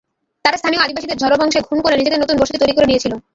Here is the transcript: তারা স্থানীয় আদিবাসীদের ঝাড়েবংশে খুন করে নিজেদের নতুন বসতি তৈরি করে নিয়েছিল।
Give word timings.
তারা 0.45 0.57
স্থানীয় 0.57 0.83
আদিবাসীদের 0.83 1.19
ঝাড়েবংশে 1.19 1.59
খুন 1.61 1.77
করে 1.81 1.95
নিজেদের 1.95 2.21
নতুন 2.21 2.35
বসতি 2.37 2.57
তৈরি 2.59 2.73
করে 2.73 2.89
নিয়েছিল। 2.89 3.13